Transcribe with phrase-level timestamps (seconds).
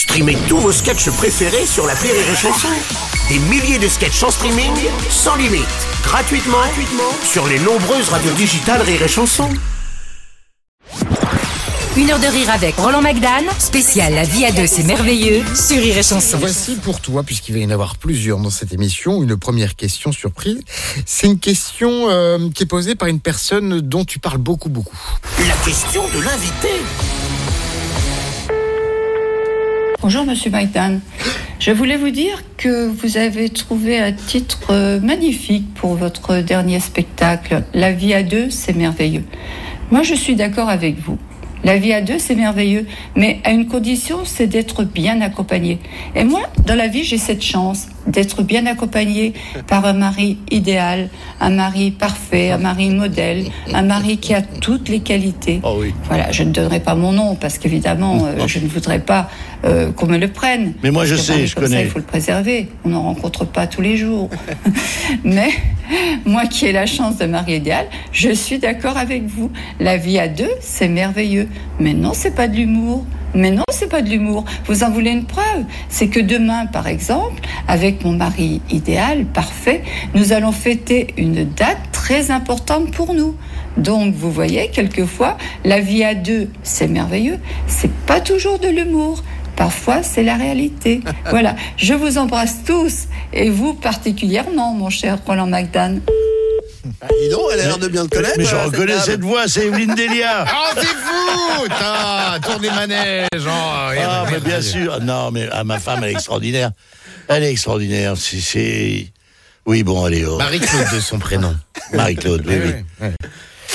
[0.00, 2.68] Streamez tous vos sketchs préférés sur la Rire et Chanson.
[3.28, 4.72] Des milliers de sketchs en streaming,
[5.10, 5.66] sans limite,
[6.02, 9.50] gratuitement, gratuitement sur les nombreuses radios digitales Rire et Chanson.
[11.98, 15.76] Une heure de rire avec Roland Magdan, spécial La vie à deux, c'est merveilleux, sur
[15.76, 16.38] Rire et Chanson.
[16.38, 20.12] Voici pour toi, puisqu'il va y en avoir plusieurs dans cette émission, une première question
[20.12, 20.62] surprise.
[21.04, 24.96] C'est une question euh, qui est posée par une personne dont tu parles beaucoup, beaucoup.
[25.46, 26.70] La question de l'invité.
[30.02, 30.98] Bonjour Monsieur Maïdan.
[31.58, 36.80] Je voulais vous dire que vous avez trouvé un titre euh, magnifique pour votre dernier
[36.80, 37.64] spectacle.
[37.74, 39.24] La vie à deux, c'est merveilleux.
[39.90, 41.18] Moi, je suis d'accord avec vous.
[41.64, 45.78] La vie à deux, c'est merveilleux, mais à une condition, c'est d'être bien accompagné.
[46.16, 49.34] Et moi, dans la vie, j'ai cette chance d'être bien accompagné
[49.66, 51.08] par un mari idéal,
[51.40, 55.60] un mari parfait, un mari modèle, un mari qui a toutes les qualités.
[55.62, 55.94] Oh oui.
[56.04, 59.28] Voilà, je ne donnerai pas mon nom parce qu'évidemment, euh, je ne voudrais pas
[59.64, 60.74] euh, qu'on me le prenne.
[60.82, 61.82] Mais moi, je sais, je ça, connais.
[61.82, 62.68] il faut le préserver.
[62.84, 64.30] On n'en rencontre pas tous les jours.
[65.24, 65.50] Mais
[66.24, 69.50] moi qui ai la chance de mari idéal, je suis d'accord avec vous.
[69.78, 71.48] La vie à deux, c'est merveilleux.
[71.78, 73.04] Mais non, c'est pas de l'humour.
[73.34, 74.44] Mais non, c'est pas de l'humour.
[74.66, 79.82] Vous en voulez une preuve C'est que demain, par exemple, avec mon mari idéal, parfait,
[80.14, 83.36] nous allons fêter une date très importante pour nous.
[83.76, 87.38] Donc, vous voyez, quelquefois, la vie à deux, c'est merveilleux.
[87.66, 89.22] C'est pas toujours de l'humour.
[89.56, 91.00] Parfois, c'est la réalité.
[91.30, 91.54] Voilà.
[91.76, 96.00] Je vous embrasse tous, et vous particulièrement, mon cher Roland McDan.
[97.00, 98.36] Ah, dis donc, elle a l'air de bien te connaître.
[98.38, 100.46] Mais je euh, reconnais cette voix, c'est Evelyne Delia.
[100.48, 105.00] Oh, c'est fou Putain, Tour des manèges oh, Ah, mais bien sûr.
[105.00, 106.70] Non, mais ah, ma femme, elle est extraordinaire.
[107.28, 108.14] Elle est extraordinaire.
[108.16, 109.12] C'est-.
[109.66, 110.38] Oui, bon, allez, oh.
[110.38, 111.54] Marie-Claude de son prénom.
[111.92, 112.56] Marie-Claude, oui,
[113.00, 113.08] oui.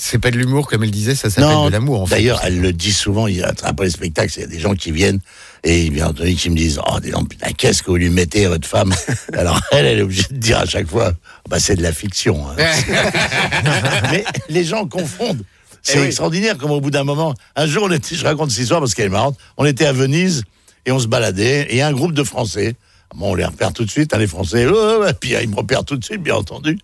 [0.00, 2.14] C'est pas de l'humour, comme elle disait, ça s'appelle de l'amour, en fait.
[2.14, 3.26] D'ailleurs, elle le dit souvent,
[3.64, 5.18] après les spectacles, il y a des gens qui viennent
[5.64, 8.48] et bien entendu qui me disent Oh, donc, putain, qu'est-ce que vous lui mettez à
[8.50, 8.94] votre femme?
[9.32, 11.12] Alors, elle, elle est obligée de dire à chaque fois
[11.48, 12.46] bah, C'est de la fiction.
[12.48, 12.54] hein.
[14.12, 15.42] Mais les gens confondent.
[15.82, 16.06] C'est Eh oui.
[16.06, 17.34] extraordinaire comme au bout d'un moment.
[17.56, 19.36] Un jour, on était, je raconte cette histoire parce qu'elle est marrante.
[19.56, 20.42] On était à Venise
[20.86, 22.74] et on se baladait et un groupe de Français.
[23.16, 24.66] Bon, on les repère tout de suite, hein, les Français.
[24.66, 25.12] Ouais, ouais, ouais.
[25.18, 26.78] Puis euh, ils me repèrent tout de suite, bien entendu.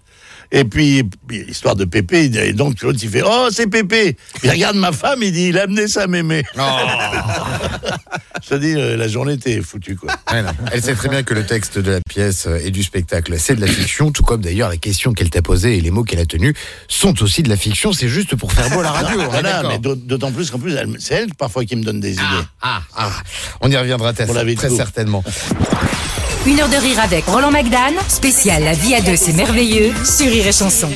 [0.52, 4.76] Et puis, l'histoire de Pépé, et donc l'autre il fait Oh, c'est Pépé Il regarde
[4.76, 6.42] ma femme, il dit Il a amené sa mémé.
[6.58, 6.60] Oh.
[8.42, 10.12] Je te dis, euh, la journée était foutue, quoi.
[10.70, 13.54] Elle sait très bien que le texte de la pièce euh, et du spectacle, c'est
[13.54, 16.18] de la fiction, tout comme d'ailleurs la question qu'elle t'a posée et les mots qu'elle
[16.18, 16.52] a tenus
[16.86, 17.94] sont aussi de la fiction.
[17.94, 19.18] C'est juste pour faire beau à la radio.
[19.18, 22.00] on est Voilà, mais d'aut- d'autant plus qu'en plus, c'est elle parfois qui me donne
[22.00, 22.22] des idées.
[22.60, 23.10] Ah, ah,
[23.62, 25.24] on y reviendra très, très certainement.
[26.46, 30.26] Une heure de rire avec Roland Magdan, spécial La vie à deux, c'est merveilleux, sur
[30.26, 30.90] Rire et Chanson.